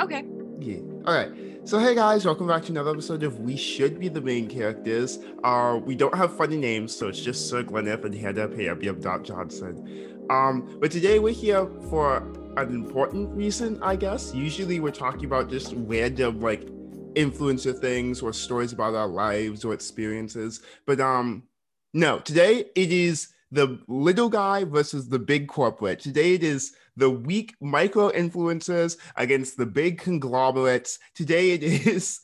[0.00, 0.24] Okay.
[0.60, 0.78] Yeah.
[1.04, 1.30] All right.
[1.64, 5.18] So hey guys, welcome back to another episode of We Should Be the Main Characters.
[5.44, 9.24] Uh, we don't have funny names, so it's just Sir Glenneth and Hannah Payab Dot
[9.24, 10.26] Johnson.
[10.30, 12.16] Um, but today we're here for
[12.56, 14.34] an important reason, I guess.
[14.34, 16.66] Usually we're talking about just random like
[17.14, 20.62] influencer things or stories about our lives or experiences.
[20.86, 21.42] But um,
[21.92, 26.00] no, today it is the little guy versus the big corporate.
[26.00, 30.98] Today it is the weak micro influencers against the big conglomerates.
[31.14, 32.20] Today it is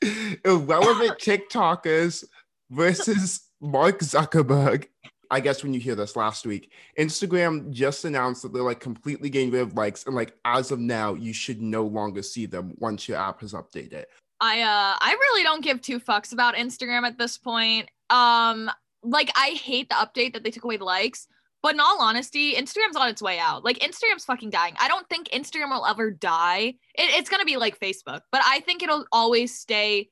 [0.44, 2.24] irrelevant TikTokers
[2.70, 4.86] versus Mark Zuckerberg.
[5.30, 9.28] I guess when you hear this last week, Instagram just announced that they're like completely
[9.30, 12.72] getting rid of likes, and like as of now, you should no longer see them
[12.78, 14.04] once your app has updated.
[14.40, 17.90] I uh I really don't give two fucks about Instagram at this point.
[18.10, 18.70] Um
[19.02, 21.28] like I hate the update that they took away the likes,
[21.64, 23.64] but in all honesty, Instagram's on its way out.
[23.64, 24.74] Like Instagram's fucking dying.
[24.78, 26.74] I don't think Instagram will ever die.
[26.94, 30.10] It, it's gonna be like Facebook, but I think it'll always stay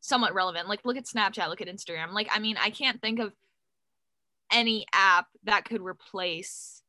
[0.00, 0.68] somewhat relevant.
[0.68, 2.10] Like look at Snapchat, look at Instagram.
[2.10, 3.32] Like I mean, I can't think of
[4.52, 6.82] any app that could replace.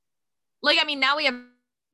[0.64, 1.40] Like I mean, now we have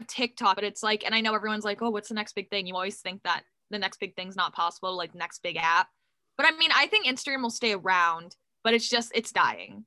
[0.07, 2.65] TikTok, but it's like, and I know everyone's like, oh, what's the next big thing?
[2.65, 5.89] You always think that the next big thing's not possible, like next big app.
[6.37, 9.83] But I mean, I think Instagram will stay around, but it's just it's dying.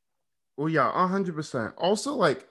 [0.57, 1.75] Well, yeah, hundred percent.
[1.77, 2.49] Also, like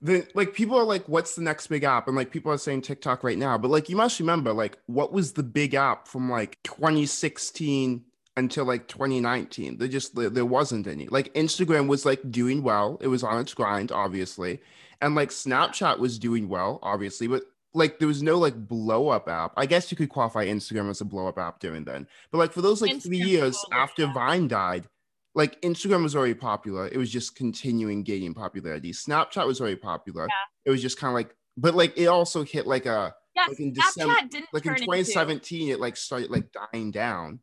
[0.00, 2.06] the like people are like, what's the next big app?
[2.06, 5.12] And like people are saying TikTok right now, but like you must remember, like what
[5.12, 8.04] was the big app from like 2016
[8.36, 9.78] until like 2019?
[9.78, 11.08] There just there, wasn't any.
[11.08, 14.60] Like Instagram was like doing well; it was on its grind, obviously,
[15.00, 17.42] and like Snapchat was doing well, obviously, but
[17.74, 19.52] like there was no like blow up app.
[19.56, 22.06] I guess you could qualify Instagram as a blow up app during then.
[22.30, 24.88] But like for those like Instagram three years after Vine died,
[25.36, 26.88] like Instagram was already popular.
[26.88, 28.92] It was just continuing gaining popularity.
[28.92, 30.22] Snapchat was already popular.
[30.22, 30.34] Yeah.
[30.64, 33.44] It was just kind of like, but like it also hit like a yeah.
[33.48, 34.14] Like in December,
[34.54, 35.72] like in 2017, into...
[35.74, 37.40] it like started like dying down.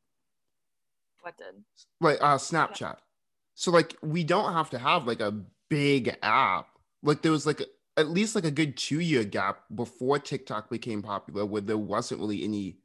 [1.21, 1.63] What did?
[2.01, 2.97] Like uh Snapchat.
[3.53, 6.65] So like we don't have to have like a big app.
[7.03, 10.71] Like there was like a, at least like a good two year gap before TikTok
[10.71, 12.77] became popular, where there wasn't really any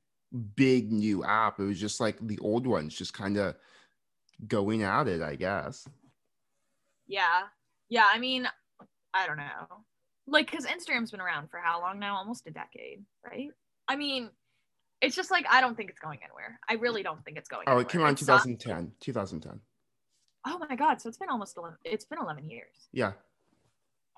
[0.54, 1.58] big new app.
[1.58, 3.54] It was just like the old ones, just kind of
[4.46, 5.88] going at it, I guess.
[7.06, 7.44] Yeah.
[7.88, 8.04] Yeah.
[8.12, 8.46] I mean,
[9.14, 9.84] I don't know.
[10.26, 12.16] Like, because Instagram's been around for how long now?
[12.16, 13.48] Almost a decade, right?
[13.88, 14.28] I mean,
[15.00, 16.60] it's just like, I don't think it's going anywhere.
[16.68, 17.82] I really don't think it's going Oh, anywhere.
[17.82, 18.92] it came out in 2010.
[19.00, 19.60] 2010.
[20.46, 21.00] Oh my God.
[21.00, 22.88] So it's been almost 11, it's been 11 years.
[22.92, 23.12] Yeah.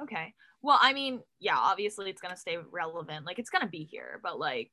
[0.03, 0.35] Okay.
[0.63, 3.25] Well, I mean, yeah, obviously it's going to stay relevant.
[3.25, 4.71] Like, it's going to be here, but like,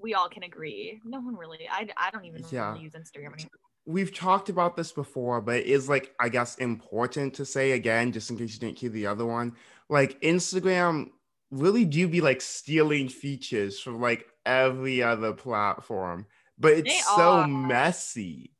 [0.00, 1.00] we all can agree.
[1.04, 2.72] No one really, I, I don't even yeah.
[2.72, 3.50] really use Instagram anymore
[3.88, 8.12] we've talked about this before, but it is like I guess important to say again,
[8.12, 9.54] just in case you didn't hear the other one.
[9.88, 11.08] Like Instagram
[11.50, 16.26] really do be like stealing features from like every other platform,
[16.58, 17.48] but it's they so are.
[17.48, 18.52] messy.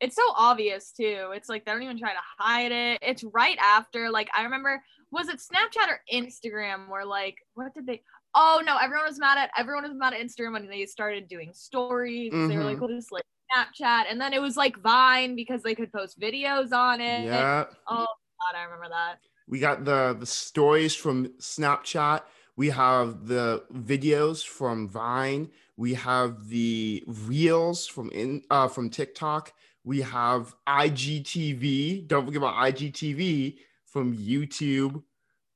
[0.00, 1.32] It's so obvious too.
[1.34, 3.00] It's like they don't even try to hide it.
[3.02, 7.86] It's right after, like I remember, was it Snapchat or Instagram where like what did
[7.86, 8.02] they?
[8.34, 11.50] Oh no, everyone was mad at everyone was mad at Instagram when they started doing
[11.52, 12.32] stories.
[12.32, 12.48] Mm-hmm.
[12.48, 15.74] They were like, "Well, just like Snapchat, and then it was like Vine because they
[15.74, 17.24] could post videos on it.
[17.24, 17.64] Yeah.
[17.88, 19.18] Oh God, I remember that.
[19.46, 22.22] We got the the stories from Snapchat.
[22.56, 25.50] We have the videos from Vine.
[25.76, 29.52] We have the reels from in uh, from TikTok.
[29.84, 32.06] We have IGTV.
[32.08, 35.02] Don't forget about IGTV from YouTube.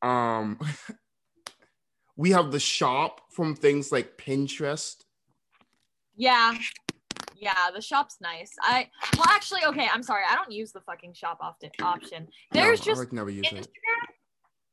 [0.02, 0.58] Um,
[2.16, 4.96] we have the shop from things like Pinterest.
[6.16, 6.58] Yeah,
[7.38, 8.52] yeah, the shop's nice.
[8.60, 9.88] I well, actually, okay.
[9.92, 10.22] I'm sorry.
[10.28, 12.28] I don't use the fucking shop often option.
[12.52, 13.66] There's no, just like never use Instagram.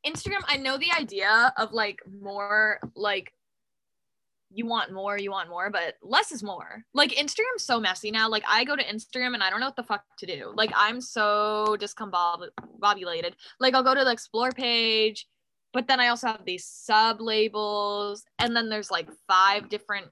[0.03, 0.13] It.
[0.13, 0.41] Instagram.
[0.47, 3.31] I know the idea of like more like
[4.51, 6.83] you want more, you want more, but less is more.
[6.93, 8.29] Like Instagram's so messy now.
[8.29, 10.51] Like I go to Instagram and I don't know what the fuck to do.
[10.55, 13.33] Like I'm so discombobulated.
[13.59, 15.27] Like I'll go to the explore page,
[15.73, 20.07] but then I also have these sub labels, and then there's like five different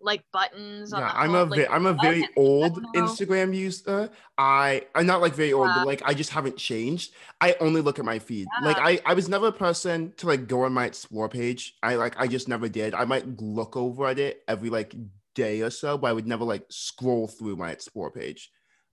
[0.00, 0.92] like buttons.
[0.96, 4.10] yeah, I'm a like, I'm a very old Instagram user.
[4.36, 5.74] I I'm not like very old, yeah.
[5.78, 7.14] but like I just haven't changed.
[7.40, 8.46] I only look at my feed.
[8.60, 8.68] Yeah.
[8.68, 11.74] Like I I was never a person to like go on my explore page.
[11.82, 12.94] I like I just never did.
[12.94, 14.94] I might look over at it every like
[15.34, 18.50] day or so, but I would never like scroll through my explore page.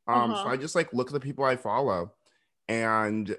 [0.08, 0.44] Um, uh-huh.
[0.44, 2.13] so I just like look at the people I follow,
[2.68, 3.36] and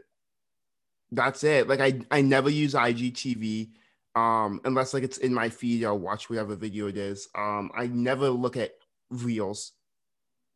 [1.12, 1.68] that's it.
[1.68, 3.70] Like I I never use IGTV
[4.16, 7.28] um, unless like it's in my feed, I'll watch whatever video it is.
[7.36, 8.72] Um, I never look at
[9.10, 9.72] reels.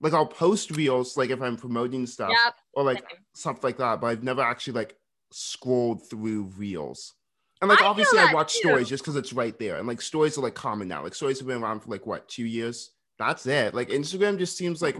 [0.01, 2.55] Like I'll post reels, like if I'm promoting stuff yep.
[2.73, 3.05] or like
[3.35, 4.97] stuff like that, but I've never actually like
[5.31, 7.13] scrolled through reels.
[7.61, 8.61] And like I obviously I watch too.
[8.61, 9.77] stories just because it's right there.
[9.77, 11.03] And like stories are like common now.
[11.03, 12.93] Like stories have been around for like what, two years?
[13.19, 13.75] That's it.
[13.75, 14.97] Like Instagram just seems like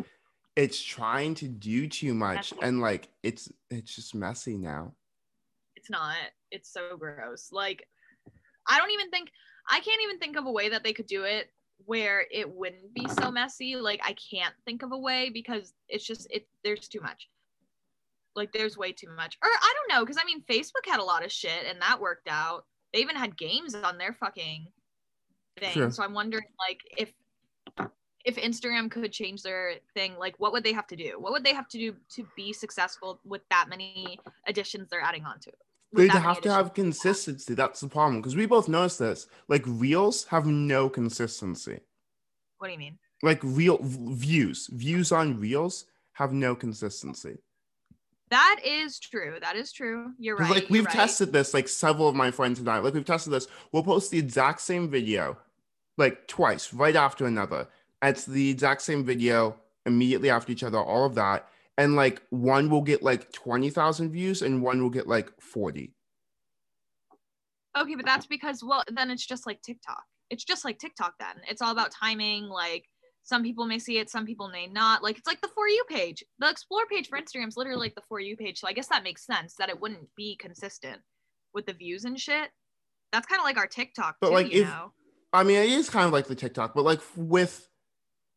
[0.55, 2.53] it's trying to do too much.
[2.61, 4.93] And like it's it's just messy now.
[5.77, 6.17] It's not.
[6.51, 7.49] It's so gross.
[7.53, 7.87] Like,
[8.71, 9.31] I don't even think
[9.69, 11.51] I can't even think of a way that they could do it
[11.87, 13.77] where it wouldn't be so messy.
[13.77, 16.47] Like, I can't think of a way because it's just it.
[16.65, 17.29] There's too much.
[18.37, 19.37] Like, there's way too much.
[19.43, 22.01] Or I don't know, because I mean, Facebook had a lot of shit and that
[22.01, 22.65] worked out.
[22.93, 24.67] They even had games on their fucking
[25.59, 25.73] thing.
[25.73, 25.91] Sure.
[25.91, 27.13] So I'm wondering, like, if
[28.25, 31.17] if Instagram could change their thing, like what would they have to do?
[31.19, 35.25] What would they have to do to be successful with that many additions they're adding
[35.25, 35.59] onto it?
[35.93, 37.55] They'd have to have consistency.
[37.55, 38.21] That's the problem.
[38.21, 39.27] Because we both noticed this.
[39.49, 41.81] Like reels have no consistency.
[42.59, 42.99] What do you mean?
[43.23, 44.69] Like reel views.
[44.73, 47.39] Views on reels have no consistency.
[48.31, 49.39] That is true.
[49.41, 50.13] That is true.
[50.19, 50.51] You're right.
[50.51, 50.95] like we've right.
[50.95, 53.49] tested this, like several of my friends and I, like we've tested this.
[53.73, 55.37] We'll post the exact same video,
[55.99, 57.67] like twice, right after another.
[58.03, 61.49] It's the exact same video immediately after each other, all of that.
[61.79, 65.95] And like one will get like 20,000 views and one will get like 40.
[67.79, 70.03] Okay, but that's because well, then it's just like TikTok.
[70.29, 71.15] It's just like TikTok.
[71.19, 72.45] Then it's all about timing.
[72.45, 72.85] Like
[73.23, 75.03] some people may see it, some people may not.
[75.03, 76.25] Like it's like the for you page.
[76.39, 78.59] The explore page for Instagram is literally like the for you page.
[78.59, 81.01] So I guess that makes sense that it wouldn't be consistent
[81.55, 82.51] with the views and shit.
[83.13, 84.93] That's kind of like our TikTok But, too, like, you if- know.
[85.33, 87.69] I mean, it is kind of like the TikTok, but like with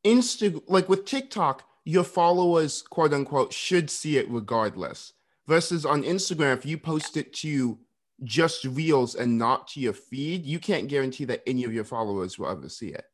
[0.06, 5.14] Insta, like with TikTok, your followers, quote unquote, should see it regardless.
[5.48, 7.78] Versus on Instagram, if you post it to
[8.24, 12.40] just reels and not to your feed, you can't guarantee that any of your followers
[12.40, 13.06] will ever see it.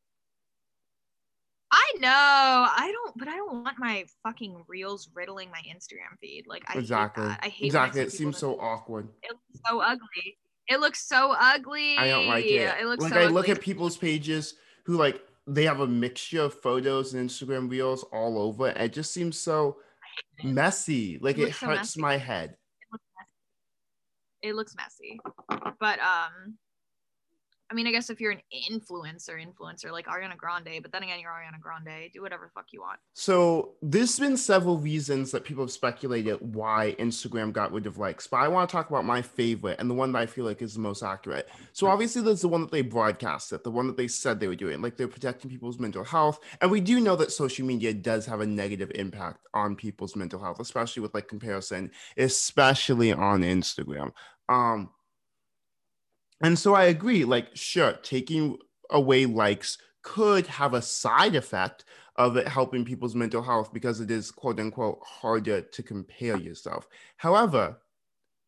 [1.71, 2.09] I know.
[2.09, 6.45] I don't, but I don't want my fucking reels riddling my Instagram feed.
[6.47, 7.23] Like I exactly.
[7.23, 7.39] hate that.
[7.43, 8.01] I hate exactly.
[8.01, 9.07] It seems so awkward.
[9.23, 10.37] It looks so ugly.
[10.67, 11.97] It looks so ugly.
[11.97, 12.75] I don't like it.
[12.79, 15.21] It looks like so I look at people's pages who like
[15.53, 18.67] they have a mixture of photos and Instagram reels all over.
[18.67, 19.77] And it just seems so
[20.43, 21.17] messy.
[21.21, 22.01] Like It it, looks so hurts messy.
[22.01, 22.55] my head.
[24.41, 25.19] it looks messy
[25.79, 26.57] but um
[27.69, 31.19] i mean i guess if you're an influencer influencer like ariana grande but then again
[31.19, 35.43] you're ariana grande do whatever the fuck you want So there's been several reasons that
[35.43, 39.05] people have speculated why Instagram got rid of likes, but I want to talk about
[39.05, 41.49] my favorite and the one that I feel like is the most accurate.
[41.73, 44.55] So obviously there's the one that they broadcasted, the one that they said they were
[44.55, 46.39] doing, like they're protecting people's mental health.
[46.61, 50.41] And we do know that social media does have a negative impact on people's mental
[50.41, 54.11] health, especially with like comparison, especially on Instagram.
[54.47, 54.89] Um
[56.41, 58.57] and so I agree, like sure, taking
[58.89, 64.11] away likes could have a side effect of it helping people's mental health because it
[64.11, 66.87] is quote unquote harder to compare yourself.
[67.17, 67.77] However,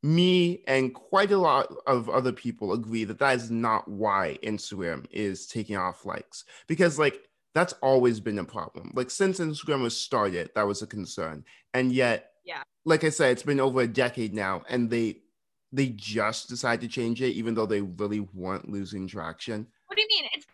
[0.04, 5.06] me and quite a lot of other people agree that that is not why Instagram
[5.12, 8.92] is taking off likes because like that's always been a problem.
[8.96, 11.44] Like since Instagram was started, that was a concern.
[11.74, 12.64] And yet, Yeah.
[12.86, 15.22] like I said, it's been over a decade now and they
[15.72, 19.68] they just decide to change it even though they really weren't losing traction.
[19.88, 20.46] what do you mean it's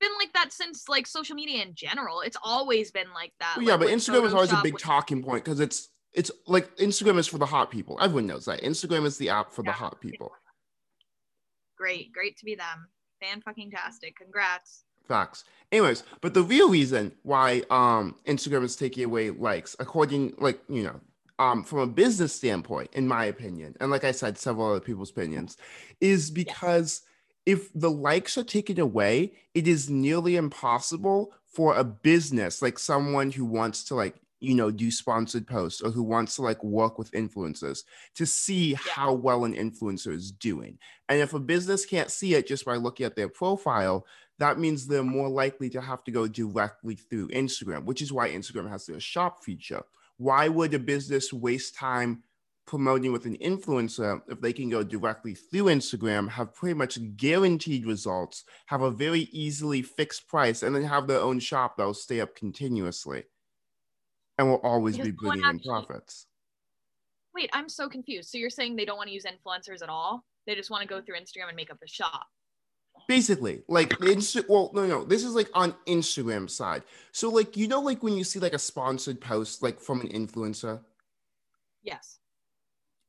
[0.00, 3.66] been like that since like social media in general it's always been like that Well,
[3.66, 7.18] yeah, Like, but Instagram is always a big talking point because it's it's like Instagram
[7.18, 7.98] is for the hot people.
[8.00, 8.62] Everyone knows that.
[8.62, 10.30] Instagram is the app for the hot people.
[11.76, 12.88] great great to be them
[13.20, 15.44] fan fucking tastic congrats Facts.
[15.70, 20.82] Anyways, but the real reason why um Instagram is taking away likes, according like you
[20.82, 21.00] know,
[21.38, 25.10] um from a business standpoint, in my opinion, and like I said, several other people's
[25.10, 25.56] opinions,
[26.00, 27.02] is because
[27.46, 33.30] if the likes are taken away, it is nearly impossible for a business like someone
[33.30, 36.98] who wants to like you know do sponsored posts or who wants to like work
[36.98, 40.78] with influencers to see how well an influencer is doing.
[41.08, 44.06] And if a business can't see it just by looking at their profile
[44.38, 48.30] that means they're more likely to have to go directly through Instagram, which is why
[48.30, 49.82] Instagram has their shop feature.
[50.18, 52.22] Why would a business waste time
[52.66, 57.86] promoting with an influencer if they can go directly through Instagram, have pretty much guaranteed
[57.86, 61.94] results, have a very easily fixed price, and then have their own shop that will
[61.94, 63.24] stay up continuously
[64.38, 66.26] and will always Because be bringing in profits?
[67.34, 68.30] wait i'm so confused.
[68.30, 70.24] So you're saying they don't want to use influencers at all?
[70.46, 72.26] They just want to go through instagram and make up a shop
[73.06, 74.44] Basically, like Insta.
[74.48, 75.04] Well, no, no.
[75.04, 76.82] This is like on Instagram side.
[77.12, 80.08] So, like, you know, like when you see like a sponsored post, like from an
[80.08, 80.80] influencer,
[81.82, 82.18] yes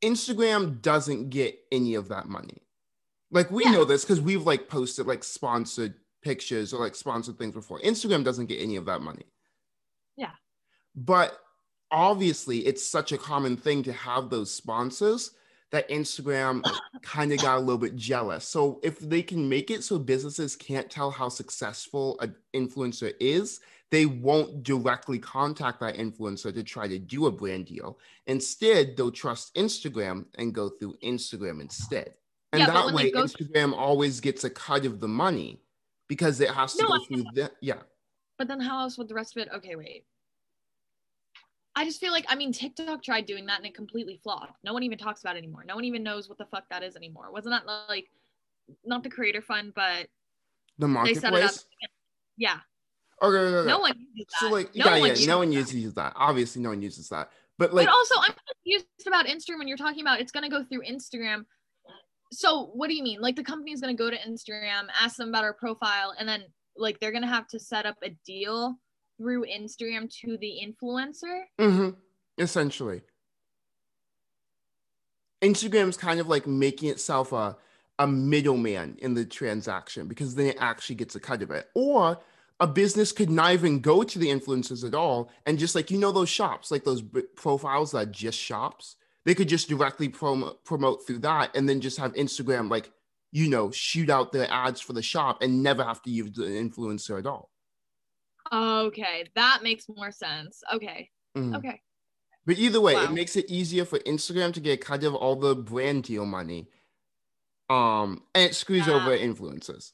[0.03, 2.61] Instagram doesn't get any of that money.
[3.31, 3.71] Like we Yeah.
[3.71, 7.79] know this because we've like posted like sponsored pictures or like sponsored things before.
[7.81, 9.25] Instagram doesn't get any of that money.
[10.15, 10.31] Yeah.
[10.95, 11.39] But
[11.91, 15.31] obviously, it's such a common thing to have those sponsors
[15.71, 16.63] that Instagram
[17.01, 18.47] kind of got a little bit jealous.
[18.47, 23.59] So if they can make it so businesses can't tell how successful an influencer is,
[23.91, 27.99] they won't directly contact that influencer to try to do a brand deal.
[28.27, 32.13] Instead, they'll trust Instagram and go through Instagram instead.
[32.51, 35.61] And Yeah, that way, Instagram always gets a cut of the money
[36.07, 37.81] because it has to No, go through the yeah.
[38.37, 39.49] But then how else would the rest of it?
[39.53, 40.05] Okay, wait.
[41.75, 44.53] I just feel like I mean TikTok tried doing that and it completely flopped.
[44.63, 45.63] No one even talks about it anymore.
[45.67, 47.31] No one even knows what the fuck that is anymore.
[47.31, 48.07] Wasn't that like
[48.85, 50.07] not the creator fund, but
[50.79, 51.31] The they set it up?
[51.33, 51.65] marketplace.
[52.37, 52.57] Yeah.
[53.21, 53.67] Okay, okay, okay.
[53.67, 54.39] No one uses that.
[54.39, 55.55] So like, no yeah, one yeah, uses no one that.
[55.55, 56.13] uses that.
[56.15, 57.29] Obviously, no one uses that.
[57.57, 60.63] But like, but also, I'm confused about Instagram when you're talking about it's gonna go
[60.63, 61.45] through Instagram.
[62.33, 63.21] So what do you mean?
[63.21, 66.43] Like the company's gonna go to Instagram, ask them about our profile, and then
[66.75, 68.77] like they're gonna have to set up a deal
[69.17, 71.43] through Instagram to the influencer.
[71.59, 71.89] hmm
[72.37, 73.01] essentially,
[75.41, 77.57] Instagram's kind of like making itself a
[77.99, 81.69] a middleman in the transaction because then it actually gets a cut of it.
[81.75, 82.19] Or
[82.59, 85.97] a business could not even go to the influencers at all and just like you
[85.97, 88.95] know those shops, like those b- profiles that just shops,
[89.25, 92.91] they could just directly promote promote through that and then just have Instagram like
[93.31, 96.43] you know shoot out their ads for the shop and never have to use the
[96.43, 97.49] influencer at all.
[98.51, 100.61] Okay, that makes more sense.
[100.73, 101.57] Okay, Mhm.
[101.57, 101.81] okay.
[102.45, 105.55] But either way, it makes it easier for Instagram to get cut of all the
[105.55, 106.69] brand deal money.
[107.69, 108.93] Um, and it screws Yeah.
[108.93, 109.93] over influencers.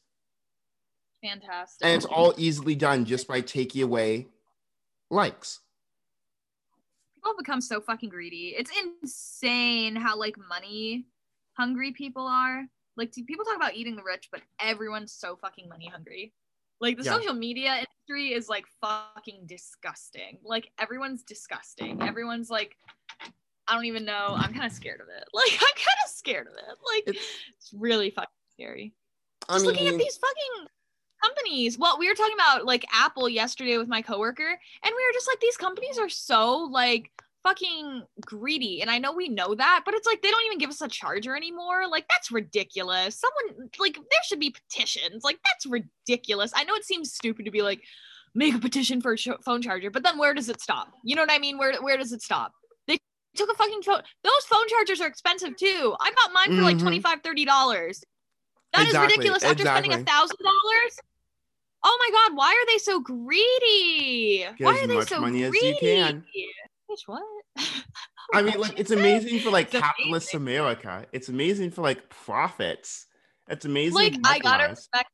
[1.23, 1.85] Fantastic.
[1.85, 4.27] And it's all easily done just by taking away
[5.09, 5.59] likes.
[7.15, 8.55] people have become so fucking greedy.
[8.57, 8.71] It's
[9.03, 11.05] insane how like money
[11.53, 12.65] hungry people are.
[12.97, 16.33] Like people talk about eating the rich, but everyone's so fucking money hungry.
[16.81, 17.15] Like the Yeah.
[17.17, 20.39] social media industry is like fucking disgusting.
[20.43, 22.01] Like everyone's disgusting.
[22.01, 22.75] Everyone's like
[23.67, 24.33] I don't even know.
[24.35, 25.23] I'm kind of scared of it.
[25.33, 26.77] Like I'm kind of scared of it.
[26.93, 27.25] Like It's,
[27.57, 28.93] it's really fucking scary.
[29.47, 30.67] I Just mean, looking at these fucking
[31.23, 31.77] companies.
[31.77, 35.27] Well, we were talking about like Apple yesterday with my coworker, and we were just
[35.27, 37.11] like, these companies are so like
[37.43, 38.81] fucking greedy.
[38.81, 40.87] And I know we know that, but it's like they don't even give us a
[40.87, 41.87] charger anymore.
[41.89, 43.19] Like that's ridiculous.
[43.19, 45.23] Someone like there should be petitions.
[45.23, 46.51] Like that's ridiculous.
[46.55, 47.81] I know it seems stupid to be like
[48.33, 50.89] make a petition for a sh- phone charger, but then where does it stop?
[51.03, 51.57] You know what I mean?
[51.57, 52.53] Where where does it stop?
[52.87, 52.97] They
[53.35, 54.01] took a fucking phone.
[54.23, 55.95] Those phone chargers are expensive too.
[55.99, 56.81] I bought mine for like Mhm.
[56.81, 58.03] 25 30 dollars.
[58.73, 60.99] That is Exactly, ridiculous after spending a thousand dollars.
[61.83, 64.45] Oh my god, why are they so greedy?
[64.57, 66.21] Get why are they much so money as you greedy?
[66.91, 67.23] Bitch, what?
[68.33, 71.05] I mean, like, it's amazing for like It's capitalist America.
[71.11, 73.07] It's amazing for like profits.
[73.47, 73.93] It's amazing.
[73.93, 75.09] like I gotta respect.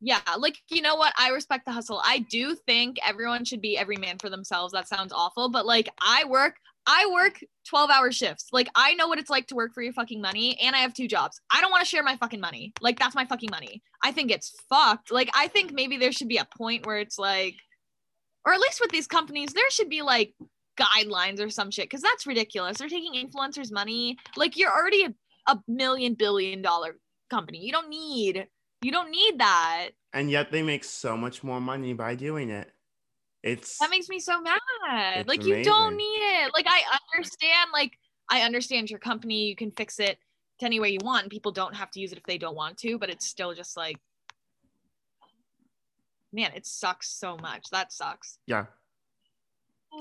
[0.00, 1.12] Yeah, like you know what?
[1.18, 2.00] I respect the hustle.
[2.04, 4.72] I do think everyone should be every man for themselves.
[4.72, 6.54] That sounds awful, but like I work,
[6.86, 8.48] I work 12 hour shifts.
[8.52, 10.94] Like I know what it's like to work for your fucking money, and I have
[10.94, 11.40] two jobs.
[11.52, 12.72] I don't want to share my fucking money.
[12.80, 13.82] Like that's my fucking money.
[14.02, 15.10] I think it's fucked.
[15.10, 17.56] Like I think maybe there should be a point where it's like,
[18.44, 20.32] or at least with these companies, there should be like
[20.78, 22.78] guidelines or some shit because that's ridiculous.
[22.78, 24.16] They're taking influencers' money.
[24.36, 25.14] Like you're already a,
[25.46, 26.96] a million billion dollar
[27.30, 27.58] company.
[27.64, 28.46] You don't need
[28.80, 29.90] you don't need that.
[30.12, 32.70] and yet they make so much more money by doing it.
[33.42, 35.26] It's That makes me so mad.
[35.26, 36.52] Like you don't need it.
[36.54, 36.82] Like I
[37.14, 37.98] understand like
[38.30, 40.18] I understand your company, you can fix it
[40.60, 41.22] to any way you want.
[41.22, 43.54] and People don't have to use it if they don't want to, but it's still
[43.54, 43.96] just like
[46.32, 47.70] man, it sucks so much.
[47.70, 48.38] That sucks.
[48.46, 48.66] yeah.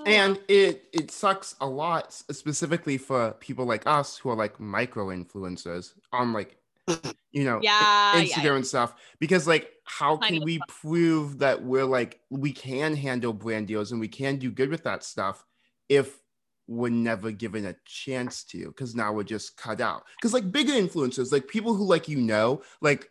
[0.05, 5.07] And it it sucks a lot specifically for people like us who are like micro
[5.07, 6.57] influencers on like
[7.31, 8.55] you know yeah, yeah, instagram yeah.
[8.55, 8.95] and stuff.
[9.19, 13.91] Because like how Tiny can we prove that we're like we can handle brand deals
[13.91, 15.45] and we can do good with that stuff
[15.89, 16.19] if
[16.67, 18.67] we're never given a chance to?
[18.67, 20.03] Because now we're just cut out.
[20.17, 23.09] Because like bigger influencers like people who like you know like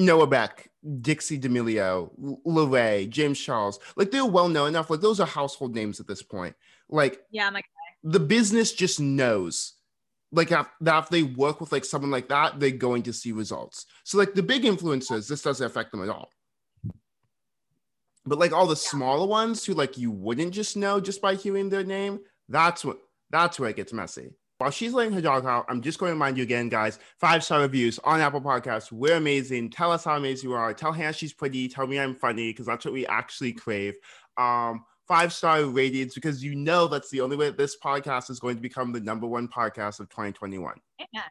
[0.00, 2.10] Noah Beck, Dixie D'Amelio,
[2.46, 4.90] Larray, James Charles, like they're well known enough.
[4.90, 6.56] Like those are household names at this point.
[6.88, 7.66] Like Yeah, I'm like
[8.02, 9.74] the business just knows
[10.32, 13.32] like if, that if they work with like someone like that they're going to see
[13.32, 16.30] results so like the big influencers this doesn't affect them at all
[18.24, 21.68] but like all the smaller ones who like you wouldn't just know just by hearing
[21.68, 22.98] their name that's what
[23.30, 24.30] that's where it gets messy
[24.60, 27.42] while she's letting her dog out i'm just going to remind you again guys five
[27.42, 31.12] star reviews on apple podcasts we're amazing tell us how amazing you are tell hannah
[31.12, 33.94] she's pretty tell me i'm funny because that's what we actually crave
[34.36, 38.54] um five star ratings because you know that's the only way this podcast is going
[38.54, 40.72] to become the number one podcast of 2021.
[41.00, 41.24] Amen.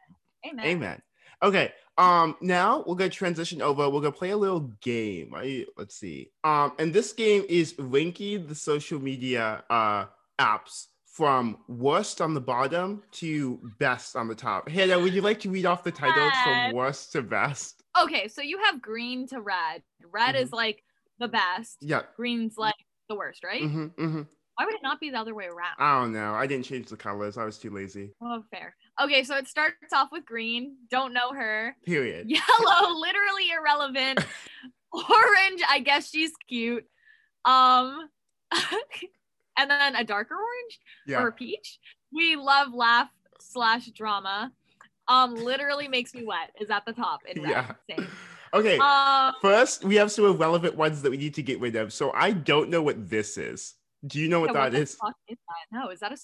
[0.46, 0.66] Amen.
[0.66, 1.02] Amen.
[1.42, 1.72] Okay.
[1.96, 3.88] Um, now we're gonna transition over.
[3.88, 5.30] We're gonna play a little game.
[5.32, 5.66] Right?
[5.78, 6.30] Let's see.
[6.44, 10.04] Um, and this game is ranking the social media uh
[10.38, 10.88] apps
[11.20, 14.66] from worst on the bottom to best on the top.
[14.70, 17.82] Hannah, would you like to read off the titles from worst to best?
[18.02, 19.82] Okay, so you have green to red.
[20.10, 20.82] Red is like
[21.18, 21.76] the best.
[21.82, 22.04] Yeah.
[22.16, 22.72] Green's like
[23.10, 23.60] the worst, right?
[23.60, 24.22] hmm hmm
[24.54, 25.74] Why would it not be the other way around?
[25.78, 26.32] I don't know.
[26.32, 27.36] I didn't change the colors.
[27.36, 28.12] I was too lazy.
[28.22, 28.74] oh, fair.
[28.98, 30.76] Okay, so it starts off with green.
[30.90, 31.76] Don't know her.
[31.84, 32.30] Period.
[32.30, 34.24] Yellow, literally irrelevant.
[34.94, 36.86] Orange, I guess she's cute.
[37.44, 38.08] Um,
[39.58, 41.22] and then a darker orange Yeah.
[41.22, 41.78] or peach.
[42.12, 43.08] We love laugh
[43.40, 44.52] slash drama.
[45.08, 46.52] Um, literally makes me wet.
[46.60, 47.50] Is at the top in red.
[47.50, 47.72] Yeah.
[47.96, 48.08] Same.
[48.52, 48.78] Okay.
[48.78, 51.92] Um, First, we have some irrelevant ones that we need to get rid of.
[51.92, 53.74] So I don't know what this is.
[54.04, 54.96] Do you know what yeah, that the is?
[54.96, 55.14] that?
[55.70, 56.16] No, is that a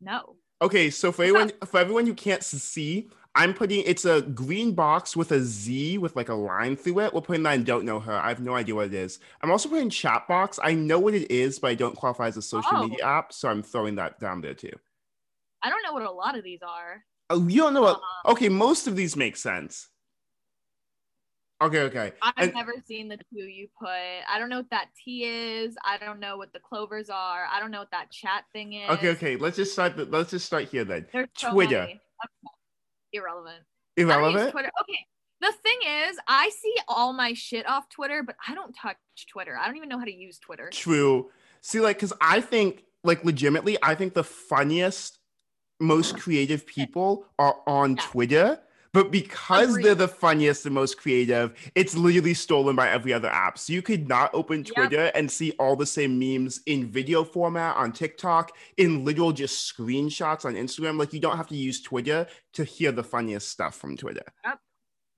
[0.00, 0.34] no?
[0.62, 5.14] Okay, so for everyone, for everyone who can't see, I'm putting it's a green box
[5.16, 7.14] with a Z with like a line through it.
[7.14, 8.12] We're putting that in don't know her.
[8.14, 9.20] I have no idea what it is.
[9.40, 10.58] I'm also putting chat box.
[10.62, 12.88] I know what it is, but I don't qualify as a social Oh.
[12.88, 14.72] media app, so I'm throwing that down there too.
[15.62, 17.04] I don't know what a lot of these are.
[17.28, 17.96] Oh, you don't know what?
[17.96, 19.88] Um, Okay, most of these make sense.
[21.62, 22.12] Okay, okay.
[22.22, 23.88] I've And- never seen the two you put.
[23.90, 25.76] I don't know what that T is.
[25.84, 27.46] I don't know what the clovers are.
[27.52, 28.88] I don't know what that chat thing is.
[28.90, 29.36] Okay, okay.
[29.36, 29.96] Let's just start.
[29.96, 31.06] The, let's just start here then.
[31.12, 31.80] There's so Twitter.
[31.80, 32.00] many.
[33.12, 33.56] Irrelevant.
[33.98, 34.52] I don't use Irrelevant.
[34.52, 34.70] Twitter.
[34.82, 35.06] Okay.
[35.40, 38.96] The thing is, I see all my shit off Twitter, but I don't touch
[39.32, 39.56] Twitter.
[39.56, 40.68] I don't even know how to use Twitter.
[40.70, 41.30] True.
[41.62, 45.18] See, like, because I think, like, legitimately, I think the funniest,
[45.80, 48.02] most creative people are on Yeah.
[48.02, 48.60] Twitter.
[48.92, 49.84] But because Agreed.
[49.84, 53.56] they're the funniest and most creative, it's literally stolen by every other app.
[53.58, 54.74] So you could not open Yep.
[54.74, 59.72] Twitter and see all the same memes in video format on TikTok, in literal just
[59.72, 60.98] screenshots on Instagram.
[60.98, 64.24] Like, you don't have to use Twitter to hear the funniest stuff from Twitter.
[64.44, 64.58] Yep.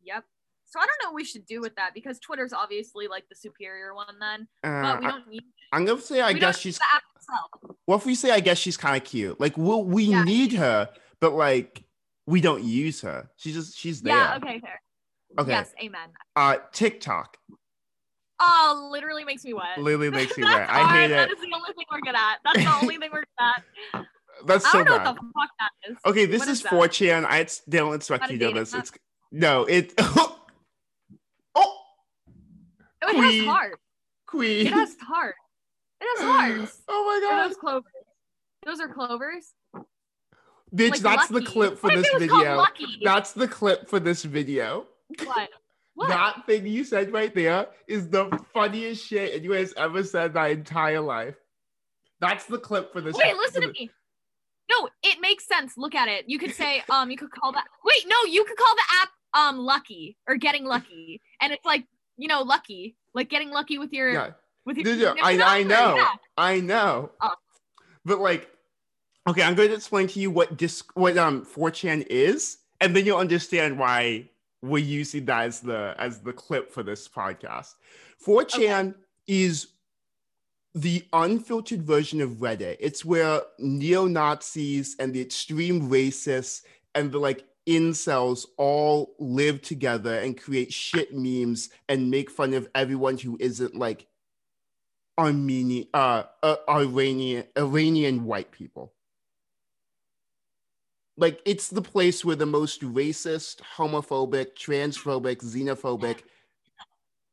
[0.04, 0.24] Yep.
[0.66, 3.34] So I don't know what we should do with that because Twitter's obviously like the
[3.36, 6.56] superior one then, Uh, but we I, don't need I'm gonna say, I we guess
[6.58, 7.76] she's use the app itself.
[7.86, 10.24] Well, if we say I guess she's kind of cute, like we'll, we Yeah.
[10.24, 10.88] need her,
[11.20, 11.84] but like
[12.26, 13.30] we don't use her.
[13.36, 14.16] She's just she's there.
[14.16, 14.80] Yeah, okay, fair.
[15.38, 15.50] Okay.
[15.50, 16.08] Yes, amen.
[16.36, 17.36] Uh, TikTok
[18.44, 19.78] Oh, literally makes me wet.
[19.78, 20.68] literally makes me wet.
[20.68, 21.38] I hate That it.
[21.38, 22.38] is the only thing we're good at.
[22.44, 24.04] That's the only thing we're good at.
[24.46, 25.06] That's I so don't know bad.
[25.06, 25.96] what the fuck that is.
[26.04, 26.72] Okay, this What is is that?
[26.72, 27.24] 4chan.
[27.24, 28.74] I it's- they don't expect you to know this.
[28.74, 28.90] It's
[29.30, 29.92] no, it.
[29.98, 30.38] oh,
[31.54, 31.76] Oh,
[33.02, 33.22] it Queen.
[33.44, 33.78] has heart.
[34.26, 34.66] queen.
[34.66, 35.35] It has heart.
[36.00, 36.26] It has
[36.58, 36.82] hearts.
[36.88, 37.92] oh my Are god, those clovers?
[38.66, 39.52] Those are clovers.
[40.74, 40.90] Bitch!
[40.90, 42.98] Like that's the clip for What this it was called video.
[43.02, 44.87] That's the clip for this video.
[45.24, 45.50] What?
[45.94, 46.08] What?
[46.08, 50.48] That thing you said right there is the funniest shit anyone has ever said my
[50.48, 51.37] entire life.
[52.20, 53.14] That's the clip for this.
[53.14, 53.90] Wait, listen to me.
[54.70, 55.74] No, it makes sense.
[55.76, 56.24] Look at it.
[56.28, 57.64] You could say, um, you could call that.
[57.85, 61.85] Wait, no, you could call the app um lucky or getting lucky, and it's like
[62.16, 64.30] you know lucky, like getting lucky with your Yeah,
[64.64, 64.96] with your.
[64.96, 66.11] No, no, I, I know, Yeah.
[66.37, 67.11] I know.
[67.20, 67.35] Oh.
[68.04, 68.50] But like,
[69.28, 73.06] okay, I'm going to explain to you what disc, what um 4chan is, and then
[73.06, 74.28] you'll understand why
[74.62, 77.74] we're using that as the as the clip for this podcast.
[78.24, 78.94] 4chan
[79.26, 79.68] is
[80.74, 82.76] the unfiltered version of Reddit.
[82.80, 86.62] It's where neo Nazis and the extreme racists
[86.94, 92.68] and the like incels all live together and create shit memes and make fun of
[92.74, 94.06] everyone who isn't like
[95.18, 98.94] Armenian, uh, uh Iranian, Iranian white people.
[101.16, 106.22] Like it's the place where the most racist, homophobic, transphobic, xenophobic,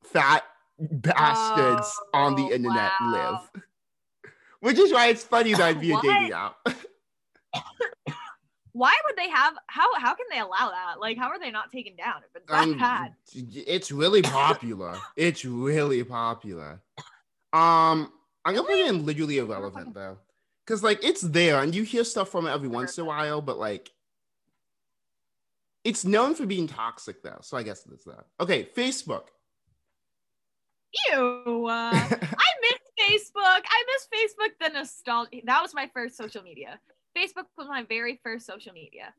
[0.03, 0.43] fat
[0.79, 3.11] bastards on the Oh, internet wow.
[3.13, 3.51] live.
[4.59, 6.57] Which is why it's funny that I'd be a dating app.
[8.73, 9.55] Why would they have?
[9.67, 10.99] How how can they allow that?
[10.99, 13.13] Like, how are they not taken down if it's that Um, bad?
[13.67, 14.99] It's really popular.
[15.15, 16.79] it's really popular.
[17.51, 18.13] Um,
[18.45, 20.17] I'm gonna put it in literally irrelevant though,
[20.69, 23.41] because like it's there and you hear stuff from it every once in a while,
[23.41, 23.89] but like
[25.83, 27.39] it's known for being toxic though.
[27.41, 28.25] So I guess it's that.
[28.39, 29.23] Okay, Facebook.
[31.11, 31.65] Ew.
[31.67, 33.61] Uh, I miss Facebook.
[33.65, 34.49] I miss Facebook.
[34.61, 35.37] The nostalgia.
[35.45, 36.79] That was my first social media.
[37.17, 39.11] Facebook was my very first social media.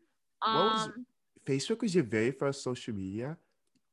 [0.45, 1.07] What was- Um,
[1.47, 3.37] Facebook was your very first social media.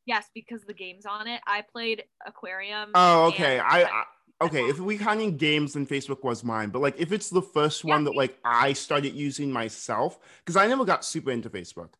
[0.05, 1.41] yes, because the games on it.
[1.47, 2.91] I played Aquarium.
[2.93, 3.57] Oh, okay.
[3.57, 4.03] I, I
[4.41, 4.61] okay.
[4.63, 6.69] If we counting games, then Facebook was mine.
[6.69, 10.67] But like, if it's the first one that like I started using myself, because I
[10.67, 11.93] never got super into Facebook.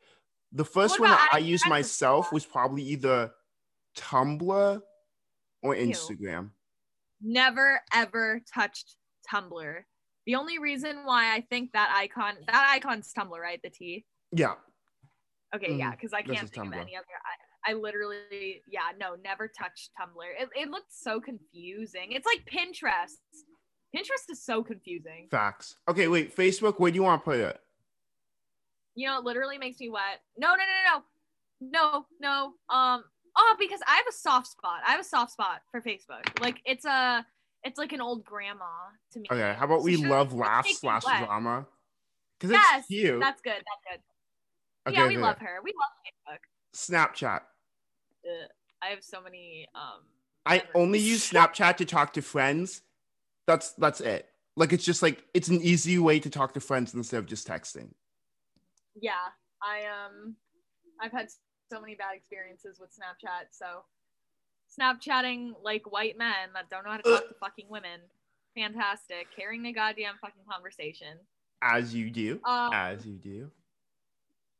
[0.51, 3.31] The first one that I I- used myself was probably either
[3.97, 4.81] Tumblr
[5.63, 5.87] or Ew.
[5.87, 6.51] Instagram.
[7.21, 8.95] never ever touched
[9.29, 9.83] Tumblr.
[10.25, 13.59] The only reason why I think that icon, that icon's Tumblr, right?
[13.63, 14.05] The T.
[14.31, 14.53] Yeah.
[15.55, 15.91] Okay, yeah, Mhm.
[15.91, 16.75] because I can't think Tumblr.
[16.75, 17.05] of any other.
[17.65, 20.41] I, literally, yeah, no, never touched Tumblr.
[20.41, 22.11] It, it looked so confusing.
[22.11, 23.17] It's like Pinterest.
[23.95, 25.27] Pinterest is so confusing.
[25.31, 25.75] Facts.
[25.87, 26.35] Okay, wait.
[26.35, 26.79] Facebook.
[26.79, 27.59] Where do you want to put it?
[28.95, 30.21] You know, it literally makes me wet.
[30.37, 31.01] No, no, no,
[31.61, 32.75] no, no, no.
[32.75, 33.03] Um,
[33.37, 34.81] oh, because I have a soft spot.
[34.85, 36.41] I have a soft spot for Facebook.
[36.41, 37.25] Like it's a,
[37.63, 38.65] it's like an old grandma
[39.13, 39.27] to me.
[39.31, 39.55] Okay.
[39.57, 41.65] How about So we love laugh slash drama?
[42.39, 43.19] Because Yes, it's cute.
[43.19, 43.53] that's good.
[43.53, 44.01] That's good.
[44.89, 45.23] Okay, yeah, we okay.
[45.23, 45.59] love her.
[45.63, 45.91] We love
[46.35, 46.39] Facebook.
[46.77, 47.41] Snapchat.
[48.25, 48.49] Ugh,
[48.83, 49.67] I have so many.
[49.73, 50.03] Um,
[50.45, 50.71] I memories.
[50.75, 52.81] only use Snapchat to talk to friends.
[53.47, 54.27] That's that's it.
[54.55, 57.47] Like it's just like it's an easy way to talk to friends instead of just
[57.47, 57.89] texting.
[58.99, 59.13] Yeah,
[59.61, 60.35] I um,
[61.01, 61.29] I've had
[61.71, 63.47] so many bad experiences with Snapchat.
[63.51, 63.83] So,
[64.79, 68.01] Snapchatting like white men that don't know how to talk to fucking women.
[68.55, 71.17] Fantastic, carrying the goddamn fucking conversation.
[71.61, 72.39] As you do.
[72.45, 73.49] Um, As you do.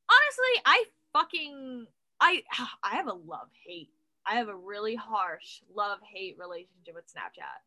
[0.10, 1.88] honestly, I fucking
[2.20, 2.44] I
[2.84, 3.90] I have a love hate.
[4.26, 7.62] I have a really harsh love hate relationship with Snapchat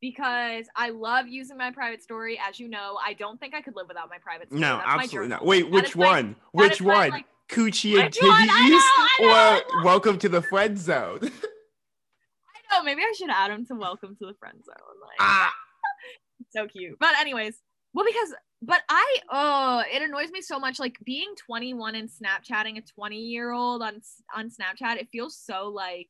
[0.00, 2.38] because I love using my private story.
[2.46, 4.60] As you know, I don't think I could live without my private story.
[4.60, 5.44] No, That's absolutely not.
[5.44, 6.36] Wait, which is my- one?
[6.52, 7.10] Which is my, one?
[7.10, 8.10] like- Coochie and one?
[8.10, 11.20] Titties, know, I know, I or welcome to the friend zone?
[11.22, 14.74] I know, maybe I should add him to welcome to the friend zone.
[15.02, 15.52] Like, ah,
[16.50, 16.98] so cute.
[16.98, 17.60] But anyways,
[17.92, 18.34] well, because
[18.66, 20.78] but I oh, it annoys me so much.
[20.78, 24.00] Like being 21 and Snapchatting a 20 year old on
[24.34, 26.08] on Snapchat, it feels so like.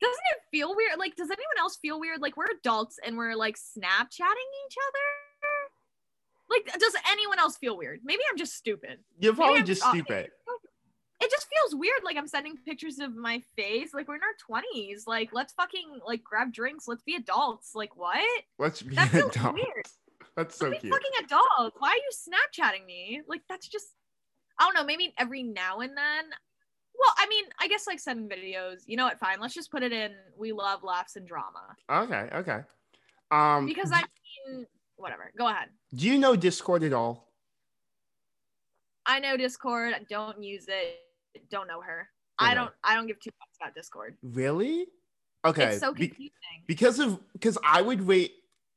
[0.00, 0.98] Doesn't it feel weird?
[0.98, 2.22] Like, does anyone else feel weird?
[2.22, 5.06] Like we're adults and we're like Snapchatting each other.
[6.48, 8.00] Like, does anyone else feel weird?
[8.02, 9.00] Maybe I'm just stupid.
[9.20, 10.30] you're probably just stupid.
[11.22, 12.00] It just feels weird.
[12.02, 13.92] Like I'm sending pictures of my face.
[13.92, 15.02] Like we're in our 20s.
[15.06, 16.88] Like let's fucking like grab drinks.
[16.88, 17.72] Let's be adults.
[17.74, 18.26] Like what?
[18.58, 19.54] Let's be That feels adults.
[19.54, 19.86] weird.
[20.40, 20.92] That's so be cute.
[20.92, 21.76] fucking adults.
[21.78, 23.20] Why are you Snapchatting me?
[23.28, 23.88] Like that's just
[24.58, 26.24] I don't know, maybe every now and then.
[26.98, 29.38] Well, I mean, I guess like sending videos, you know what, fine.
[29.40, 31.74] Let's just put it in we love laughs and drama.
[31.90, 32.60] Okay, okay.
[33.30, 34.02] Um, Because I
[34.48, 35.30] mean whatever.
[35.36, 35.68] Go ahead.
[35.94, 37.28] do you know Discord at all?
[39.06, 41.00] I know Discord, don't use it,
[41.50, 42.08] don't know her.
[42.38, 44.16] I don't I don't give two fucks about Discord.
[44.22, 44.86] Really?
[45.44, 45.66] Okay.
[45.72, 46.32] It's so be- confusing.
[46.66, 48.32] because of because I would rate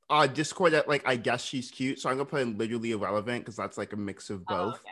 [0.09, 3.43] uh Discord that like I guess she's cute, so I'm gonna put in literally irrelevant
[3.45, 4.75] because that's like a mix of Oh, both.
[4.75, 4.91] okay.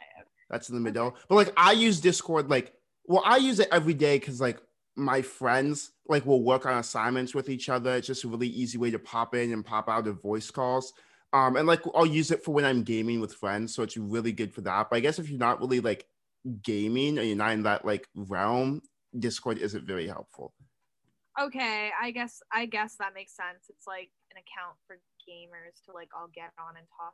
[0.50, 1.16] That's in the middle.
[1.30, 2.74] But like I use Discord like
[3.06, 4.60] well, I use it every day because like
[4.96, 7.96] my friends like will work on assignments with each other.
[7.96, 10.94] It's just a really easy way to pop in and pop out of voice calls.
[11.34, 14.34] Um, and like I'll use it for when I'm gaming with friends, so it's really
[14.34, 14.90] good for that.
[14.90, 16.06] But I guess if you're not really like
[16.62, 18.82] gaming or you're not in that like realm,
[19.18, 20.54] Discord isn't very helpful.
[21.40, 23.70] Okay, I guess I guess that makes sense.
[23.70, 27.14] It's like an account for gamers to like all get on and talk.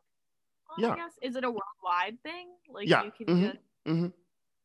[0.70, 0.94] Well, Yeah.
[0.94, 2.50] I guess is it a worldwide thing?
[2.70, 4.14] Like Yeah, you can mhm, just mhm.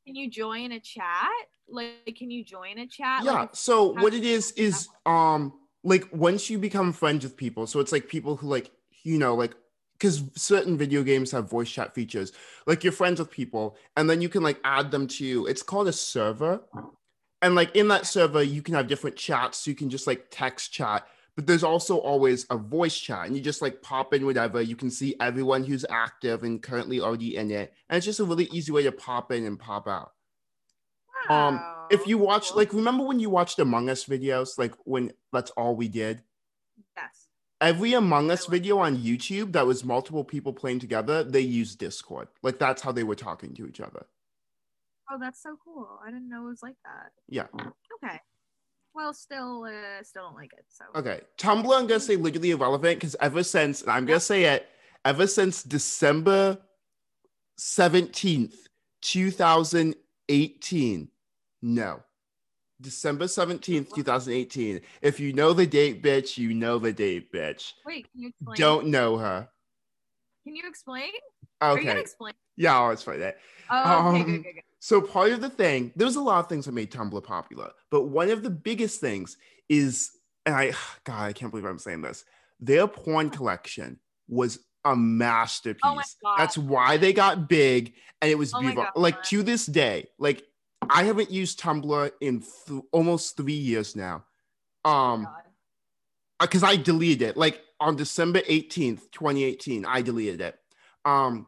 [0.07, 1.29] can you join a chat?
[1.69, 3.25] Like can you join a chat?
[3.25, 5.53] yeah Like, so what it is is do that is um
[5.85, 8.71] like once you become friends with people so it's like people who like
[9.05, 9.55] you know like
[9.95, 12.33] because certain video games have voice chat features
[12.67, 15.63] like you're friends with people and then you can like add them to you, it's
[15.63, 16.63] called a server
[17.43, 20.27] and like in that server you can have different chats so you can just like
[20.31, 24.25] text chat but there's also always a voice chat and you just like pop in
[24.25, 28.21] whatever you can see everyone who's active and currently already in it and it's just
[28.21, 30.13] a really easy way to pop in and pop out.
[31.29, 35.13] Um, wow, if you watch like remember when you watched among us videos like when
[35.33, 36.23] that's all we did?
[36.97, 37.29] Yes.
[37.61, 42.29] every among us video on youtube that was multiple people playing together they used discord.
[42.43, 44.07] Like that's how they were talking to each other
[45.13, 45.99] Oh, that's so cool.
[46.03, 47.11] I didn't know it was like that.
[47.29, 47.47] yeah
[48.03, 48.19] Okay.
[48.95, 50.65] Well, still, uh, still don't like it.
[50.69, 54.45] So okay tumblr i'm gonna say literally irrelevant because ever since and i'm gonna say
[54.45, 54.69] it
[55.07, 56.59] ever since december
[57.59, 58.55] 17th
[59.01, 61.09] 2018
[61.63, 62.01] no
[62.81, 68.07] december 17th 2018 if you know the date bitch you know the date bitch wait,
[68.13, 68.57] can you explain?
[68.59, 69.49] don't know her
[70.45, 71.11] Can you explain?
[71.61, 72.01] Are you gonna Okay.
[72.01, 72.35] explain?
[72.57, 73.39] Yeah, I'll explain that.
[73.71, 74.63] Oh, okay, Um, good, good, good.
[74.85, 77.71] So part of the thing, there was a lot of things that made Tumblr popular,
[77.89, 79.37] but one of the biggest things
[79.69, 80.11] is,
[80.45, 80.73] and I,
[81.05, 82.25] God, I can't believe I'm saying this.
[82.59, 86.17] Their porn collection was a masterpiece.
[86.25, 86.35] Oh.
[86.37, 88.89] That's why they got big, and it was Oh beautiful.
[88.97, 90.43] Like to this day, like
[90.91, 94.25] I haven't used Tumblr in th- almost three years now.
[94.85, 95.29] Um,
[96.41, 99.85] because I deleted it like on December 18th, 2018.
[99.87, 100.59] I deleted it.
[101.05, 101.47] Um,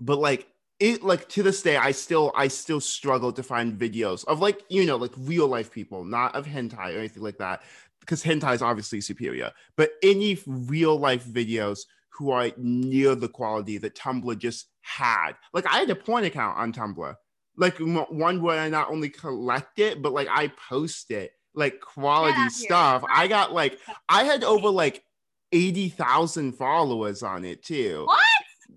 [0.00, 0.48] but like
[0.80, 4.62] it like to this day, I still I still struggle to find videos of like
[4.68, 7.62] you know like real life people, not of hentai or anything like that,
[8.00, 9.52] because hentai is obviously superior.
[9.76, 15.32] But any real life videos who are near the quality that Tumblr just had.
[15.52, 17.14] Like I had a point account on Tumblr,
[17.56, 21.80] like m- one where I not only collect it, but like I post it, like
[21.80, 23.04] quality stuff.
[23.08, 25.04] I got like I had over like
[25.52, 28.02] 80,000 followers on it too.
[28.06, 28.24] What?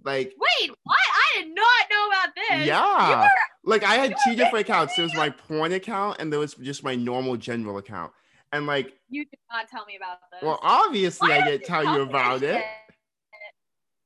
[0.03, 0.99] Like, Wait, what?
[2.51, 3.11] I did not know about this.
[3.11, 3.21] Yeah.
[3.21, 4.95] Were, like I had two different accounts.
[4.95, 8.11] There was my porn account and there was just my normal general account.
[8.51, 10.41] And like, you did not tell me about this.
[10.43, 12.63] well, obviously Why I didn't didn't tell you about it shit?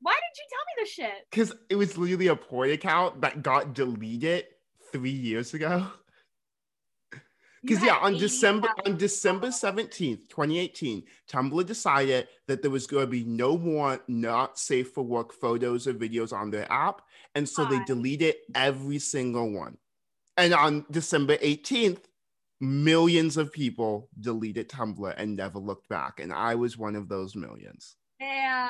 [0.01, 1.25] Why didn't you tell me this shit?
[1.31, 4.45] because it was literally a porn account that got deleted
[4.91, 5.87] three years ago.
[7.65, 13.09] Because yeah, on December on December 17th, 2018, Tumblr decided that there was going to
[13.09, 17.01] be no more not safe for work photos or videos on their app.
[17.35, 19.77] And so they deleted every single one.
[20.37, 21.99] And on December 18th,
[22.61, 26.19] millions of people deleted Tumblr and never looked back.
[26.19, 27.97] And I was one of those millions.
[28.19, 28.69] Damn.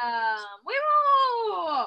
[0.65, 1.85] Wait, whoa, whoa.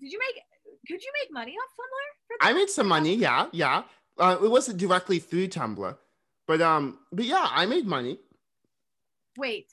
[0.00, 0.42] Did you make?
[0.86, 2.48] Could you make money off Tumblr?
[2.48, 3.82] I made some money, yeah, yeah.
[4.18, 5.96] Uh, it wasn't directly through Tumblr,
[6.46, 8.18] but um, but yeah, I made money.
[9.36, 9.72] Wait,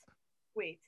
[0.54, 0.80] wait.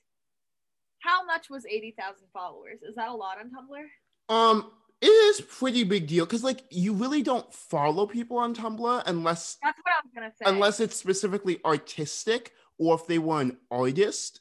[0.99, 2.79] How much was eighty thousand followers?
[2.87, 4.33] Is that a lot on Tumblr?
[4.33, 4.71] Um,
[5.03, 9.57] it is pretty big deal because like you really don't follow people on Tumblr unless
[9.61, 10.45] That's what I was gonna say.
[10.49, 14.39] unless it's specifically artistic or if they were an artist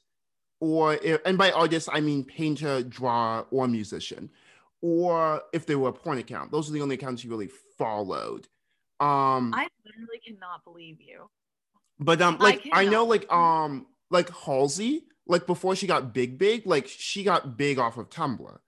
[0.60, 4.30] or if, and by artist I mean painter, drawer, or musician,
[4.80, 6.52] or if they were a porn account.
[6.52, 8.46] Those are the only accounts you really followed.
[9.00, 11.28] Um, I literally cannot believe you.
[11.98, 16.66] But um, like I, know, like um, like Halsey, like before she got big, big,
[16.66, 18.58] like she got big off of Tumblr.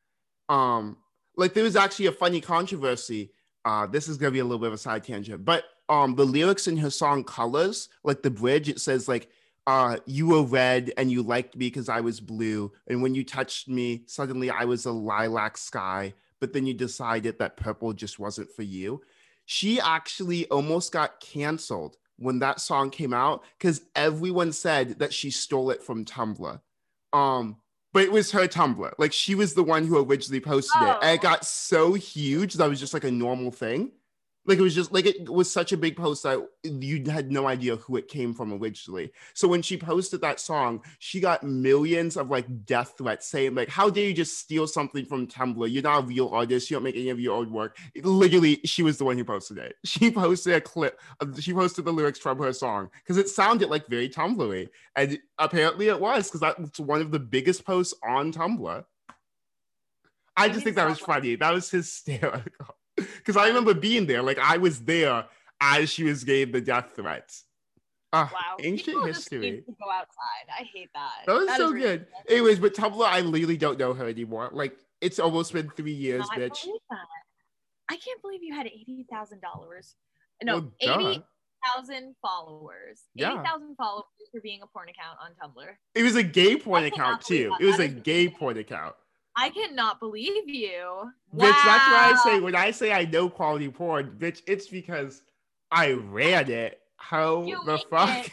[0.48, 0.96] Um,
[1.36, 3.30] like there was actually a funny controversy.
[3.64, 6.24] Uh, this is gonna be a little bit of a side tangent, but um, the
[6.24, 9.28] lyrics in her song "Colors," like the bridge, it says like,
[9.66, 13.24] uh, "You were red and you liked me because I was blue, and when you
[13.24, 18.18] touched me, suddenly I was a lilac sky, but then you decided that purple just
[18.18, 19.02] wasn't for you."
[19.46, 25.30] She actually almost got canceled when that song came out because everyone said that she
[25.30, 26.60] stole it from Tumblr.
[27.12, 27.56] Um,
[27.94, 28.92] but it was her Tumblr.
[28.98, 30.96] Like she was the one who originally posted it.
[31.00, 31.22] And it Oh.
[31.22, 33.92] got so huge that it was just like a normal thing.
[34.46, 37.46] Like it was just like it was such a big post that you had no
[37.46, 39.11] idea who it came from originally.
[39.33, 43.70] So when she posted that song, she got millions of like death threats saying like,
[43.70, 45.70] "How dare you just steal something from Tumblr?
[45.72, 46.70] You're not a real artist.
[46.70, 49.57] You don't make any of your own work." Literally, she was the one who posted
[49.59, 49.76] it.
[49.87, 51.00] She posted a clip.
[51.20, 55.18] of- She posted the lyrics from her song because it sounded like very Tumblr-y, and
[55.38, 58.85] apparently it was because that's one of the biggest posts on Tumblr.
[60.37, 61.37] I just think that was funny.
[61.37, 62.76] That was hysterical.
[63.18, 65.24] Because I remember being there, like I was there
[65.61, 67.44] as she was getting the death threats.
[68.12, 68.57] Ah, Wow.
[68.61, 69.50] ancient People just history.
[69.50, 70.46] need to go outside.
[70.57, 71.11] I hate that.
[71.26, 72.00] That was That so is good.
[72.00, 72.24] ridiculous.
[72.30, 74.50] Anyways, but Tumblr, I literally don't know her anymore.
[74.52, 76.66] Like it's almost been three years, Not bitch.
[77.90, 79.94] I can't believe you had eighty thousand dollars.
[80.42, 81.24] No, Well, eighty
[81.74, 83.02] thousand followers.
[83.14, 83.33] Yeah.
[83.35, 85.66] Eighty thousand followers for being a porn account on Tumblr.
[85.94, 87.52] It was a gay porn I cannot account too.
[87.61, 88.94] It was a gay porn account.
[89.36, 91.10] I cannot believe you.
[91.34, 95.22] Bitch, that's why I say when I say I know quality porn, bitch, it's because
[95.70, 96.80] I ran it.
[96.96, 98.26] How You the fuck?
[98.26, 98.30] it.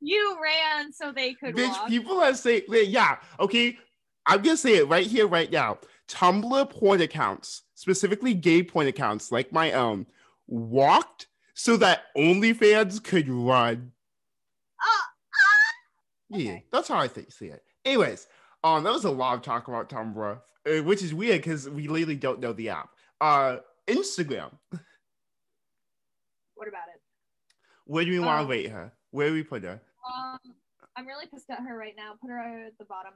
[0.00, 1.88] you ran so they could Bitch, walk.
[1.88, 3.78] people are saying, yeah, okay.
[4.26, 5.78] I'm gonna say it right here, right now.
[6.08, 10.06] Tumblr porn accounts, specifically gay porn accounts like my own,
[10.48, 13.92] walked so that OnlyFans could run.
[14.82, 15.08] Ah,
[16.30, 16.64] Yeah, Okay.
[16.72, 17.62] that's how I think see it.
[17.84, 18.26] Anyways,
[18.66, 21.88] um, that was a lot of talk about Tumblr, uh, which is weird because we
[21.88, 22.88] literally don't know the app.
[23.20, 24.50] Uh, Instagram.
[26.54, 27.00] what about it?
[27.84, 28.92] Where do we want to Um, rate her?
[29.10, 29.80] Where do we put her?
[30.14, 30.38] Um,
[30.96, 32.14] I'm really pissed at her right now.
[32.20, 33.12] Put her at the bottom.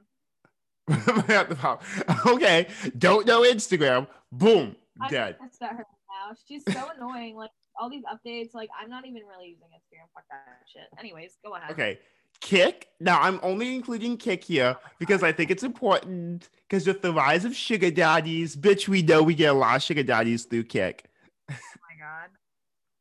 [1.29, 1.83] At the top.
[2.25, 4.07] okay, don't know Instagram.
[4.31, 5.37] Boom, I'm dead.
[5.39, 5.77] pissed at her
[6.09, 6.35] now.
[6.47, 7.35] She's so annoying.
[7.35, 8.53] Like all these updates.
[8.53, 10.07] Like I'm not even really using Instagram.
[10.13, 10.83] Fuck that shit.
[10.99, 11.71] Anyways, go ahead.
[11.71, 11.99] Okay.
[12.41, 12.87] Kik.
[12.99, 17.45] Now I'm only including Kik here because I think it's important because with the rise
[17.45, 21.05] of sugar daddies, bitch, we know we get a lot of sugar daddies through Kik.
[21.49, 22.29] Oh my god.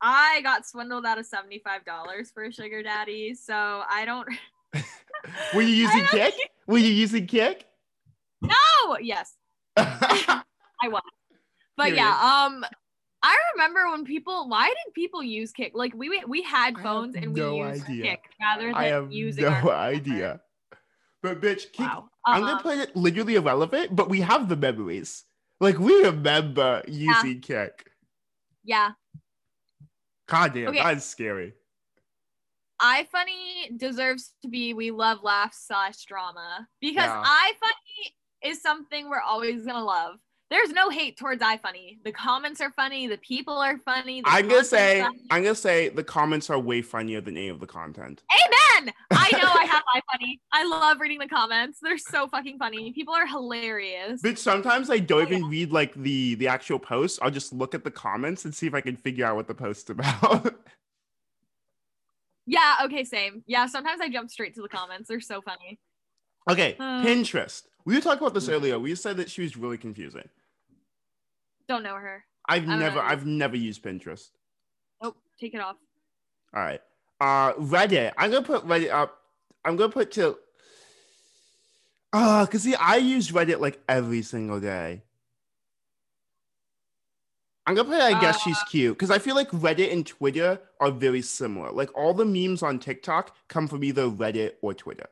[0.00, 4.28] I got swindled out of $75 for a sugar daddy, so I don't
[5.54, 6.34] Were you using Kik?
[6.66, 7.66] Were you using Kick?
[8.42, 8.98] No.
[9.00, 9.34] Yes,
[9.76, 10.42] I
[10.84, 11.02] was.
[11.76, 11.96] But Period.
[11.96, 12.64] yeah, um
[13.22, 15.72] I remember when people why did people use Kik?
[15.74, 18.04] Like we we had phones and we no used idea.
[18.04, 20.40] Kik rather than I have using no idea.
[21.22, 22.08] But bitch, Kik, Wow.
[22.26, 25.24] I'm Um, gonna play it literally irrelevant, but we have the memories.
[25.60, 27.90] Like we remember using Kik.
[28.64, 28.92] yeah.
[30.26, 30.78] God damn, Okay.
[30.82, 31.54] that's scary.
[32.80, 37.24] iFunny deserves to be we love laugh slash drama because Yeah.
[37.24, 40.18] iFunny is something we're always gonna love.
[40.50, 41.98] There's no hate towards iFunny.
[42.04, 43.06] The comments are funny.
[43.06, 44.20] The people are funny.
[44.24, 45.00] I'm gonna say.
[45.30, 48.22] I'm gonna say the comments are way funnier than any of the content.
[48.76, 48.90] on.
[49.12, 50.40] I know I have iFunny.
[50.52, 51.78] I love reading the comments.
[51.80, 52.92] They're so fucking funny.
[52.92, 54.20] People are hilarious.
[54.22, 57.20] But sometimes I don't even read like the the actual post.
[57.22, 59.54] I'll just look at the comments and see if I can figure out what the
[59.54, 60.54] post's about.
[62.46, 63.44] Yeah, okay, same.
[63.46, 65.08] Yeah, sometimes I jump straight to the comments.
[65.08, 65.78] They're so funny.
[66.50, 67.00] okay, Uh.
[67.02, 67.62] Pinterest.
[67.84, 68.76] We were talking about this earlier.
[68.78, 70.28] We said that she was really confusing.
[71.70, 72.24] Don't know her.
[72.48, 73.02] I've never know.
[73.02, 74.30] I've never used Pinterest.
[75.00, 75.76] Oh, take it off.
[76.52, 76.80] All right.
[77.20, 78.10] Uh Reddit.
[78.18, 79.16] I'm gonna put Reddit up.
[79.64, 80.36] I'm gonna put to
[82.12, 85.04] uh cause see I use Reddit like every single day.
[87.68, 88.64] I'm gonna put I guess she's Uh.
[88.68, 91.70] cute because I feel like Reddit and Twitter are very similar.
[91.70, 95.06] Like all the memes on TikTok come from either Reddit or Twitter.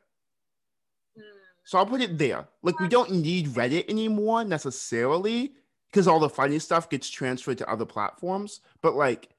[1.15, 1.21] Hmm.
[1.63, 2.49] So I'll put it there.
[2.63, 5.53] Like we don't need Reddit anymore necessarily
[5.91, 9.29] because all the funny stuff gets transferred to other platforms, but like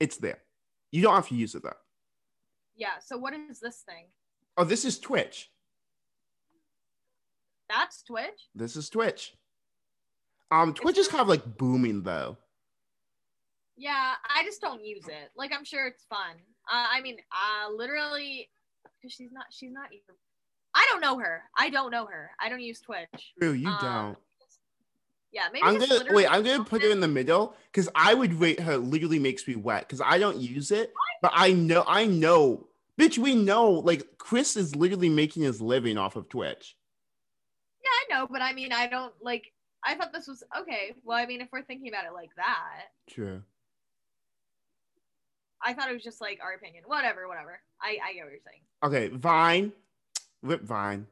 [0.00, 0.38] it's there.
[0.92, 1.72] You don't have to use it though.
[2.76, 4.06] Yeah, so what is this thing?
[4.56, 5.50] Oh, this is Twitch.
[7.68, 8.48] That's Twitch?
[8.54, 9.34] This is Twitch.
[10.50, 12.36] Um, Twitch is kind of like booming though.
[13.76, 15.30] Yeah, I just don't use it.
[15.36, 16.36] Like I'm sure it's fun.
[16.72, 18.48] Uh, I mean, uh literally
[19.08, 20.14] she's not she's not even
[20.74, 21.42] I don't know her.
[21.56, 22.30] I don't know her.
[22.38, 23.32] I don't use Twitch.
[23.40, 24.18] True, you Um, don't.
[25.36, 26.26] Yeah, maybe I'm gonna wait.
[26.32, 28.78] I'm gonna put her in the middle because I would rate her.
[28.78, 31.84] Literally makes me wet because I don't use it, but I know.
[31.86, 32.68] I know,
[32.98, 33.18] bitch.
[33.18, 33.70] We know.
[33.70, 36.74] Like Chris is literally making his living off of Twitch.
[37.84, 39.52] Yeah, I know, but I mean, I don't like
[39.84, 40.94] I thought this was okay.
[41.04, 43.42] Well, I mean, if we're thinking about it like that, True.
[45.62, 46.84] I thought it was just like our opinion.
[46.86, 47.60] Whatever, whatever.
[47.82, 48.62] I I get what you're saying.
[48.82, 49.72] Okay, Vine,
[50.40, 51.06] rip Vine.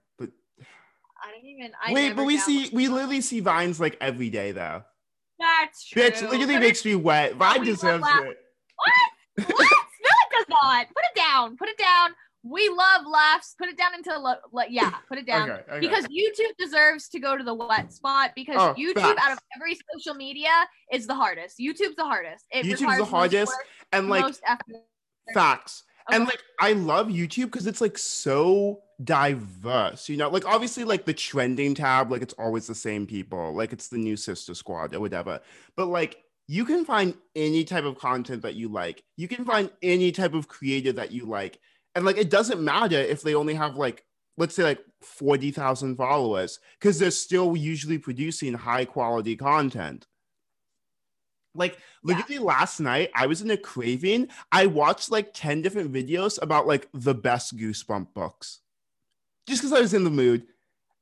[1.25, 1.73] I don't even.
[1.85, 4.83] I wait, but we see we literally see Vines like every day though.
[5.39, 6.03] That's true.
[6.03, 7.35] Bitch, literally But makes me wet.
[7.35, 8.39] Vine deserves it.
[8.77, 8.97] What?
[9.49, 9.71] what?
[10.01, 10.87] No, it does not.
[10.89, 11.57] Put it down.
[11.57, 12.11] Put it down.
[12.47, 13.55] We love laughs.
[13.59, 14.93] Put it down into lo- le- yeah.
[15.09, 15.51] Put it down.
[15.51, 15.81] Okay, okay.
[15.81, 19.21] Because YouTube deserves to go to the wet spot because Oh, YouTube facts.
[19.25, 20.51] out of every social media
[20.93, 21.59] is the hardest.
[21.59, 22.45] YouTube's the hardest.
[22.53, 24.35] It YouTube's the hardest, work, and like
[25.33, 25.85] facts.
[26.11, 30.29] And like I love YouTube because it's like so diverse, you know.
[30.29, 33.99] Like obviously, like the trending tab, like it's always the same people, like it's the
[33.99, 35.41] new Sister Squad or whatever.
[35.77, 39.03] But like you can find any type of content that you like.
[39.17, 41.59] You can find any type of creator that you like,
[41.95, 44.05] and like it doesn't matter if they only have like
[44.37, 50.07] let's say like forty thousand followers because they're still usually producing high quality content.
[51.55, 52.17] Like Yeah.
[52.17, 54.29] literally last night, I was in a craving.
[54.53, 58.61] I watched like 10 different videos about like the best goosebump books.
[59.47, 60.47] Just because I was in the mood.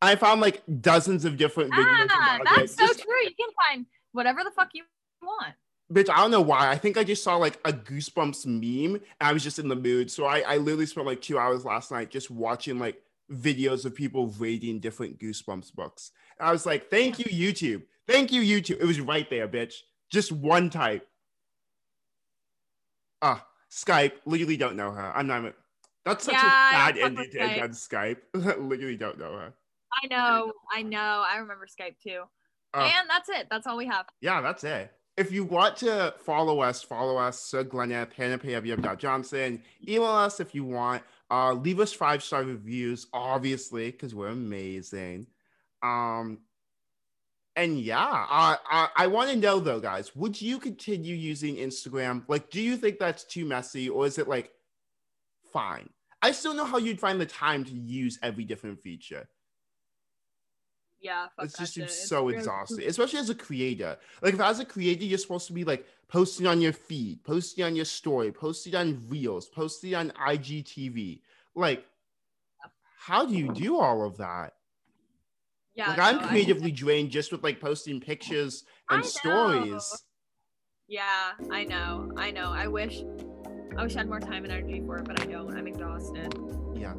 [0.00, 2.08] I found like dozens of different videos.
[2.10, 2.78] Ah, that's it.
[2.78, 3.22] so Just- true.
[3.22, 4.82] You can find whatever the fuck you
[5.22, 5.54] want.
[5.92, 6.68] bitch, I don't know why.
[6.70, 9.76] I think I just saw like a goosebumps meme and I was just in the
[9.76, 10.10] mood.
[10.10, 13.00] So I, I literally spent like two hours last night just watching like
[13.30, 16.10] videos of people rating different goosebumps books.
[16.40, 17.82] And I was like, thank you, YouTube.
[18.08, 18.80] Thank you, YouTube.
[18.80, 19.74] It was right there, bitch.
[20.10, 21.06] Just one type.
[23.22, 24.12] Ah, Skype.
[24.26, 25.12] Literally don't know her.
[25.14, 25.54] I'm not even.
[26.04, 28.18] That's such Yeah, a bad ending to end on Skype.
[28.34, 29.54] literally don't know her.
[30.02, 30.52] I know.
[30.72, 31.24] I know.
[31.26, 32.22] I remember Skype too.
[32.74, 33.00] Ah.
[33.00, 33.48] and that's it.
[33.50, 34.06] That's all we have.
[34.20, 34.90] Yeah, that's it.
[35.18, 38.16] If you want to follow us, follow us, Sir Glenneth,
[38.98, 39.62] Johnson.
[39.86, 41.02] Email us if you want.
[41.30, 45.26] Uh, leave us five star reviews, obviously, because we're amazing.
[45.82, 46.38] Um,
[47.56, 52.24] and yeah, I I, I want to know though, guys, would you continue using Instagram?
[52.26, 54.50] Like, do you think that's too messy, or is it like
[55.52, 55.88] fine?
[56.22, 59.28] I still know how you'd find the time to use every different feature.
[61.00, 61.26] Yeah.
[61.40, 61.84] It's just shit.
[61.84, 63.98] it's It's so really- exhausting, especially as a creator.
[64.22, 67.64] Like if as a creator, you're supposed to be like posting on your feed, posting
[67.64, 71.20] on your story, posting on Reels, posting on IGTV.
[71.56, 71.84] Like,
[72.98, 74.54] how do you do all of that?
[75.74, 75.88] Yeah.
[75.88, 80.04] like I'm no, I- creatively drained just with like posting pictures and stories.
[80.86, 82.12] Yeah, I know.
[82.16, 82.52] I know.
[82.52, 83.02] I wish
[83.76, 85.54] I wish I had more time and energy for it, but I don't.
[85.56, 86.34] I'm exhausted.
[86.74, 86.94] Yeah.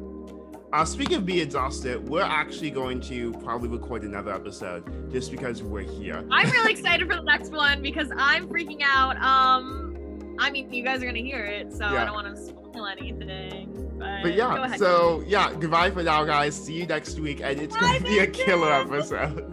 [0.72, 5.62] Uh, speaking of being exhausted, we're actually going to probably record another episode just because
[5.62, 6.24] we're here.
[6.30, 9.16] I'm really excited for the next one because I'm freaking out.
[9.22, 12.02] Um, I mean, you guys are gonna hear it, so Yeah.
[12.02, 13.70] I don't want to spoil anything.
[13.96, 16.56] But, But yeah, so yeah, goodbye for now, guys.
[16.56, 19.48] See you next week, and it's Bye, going to be a killer episode.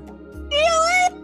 [0.51, 1.20] See you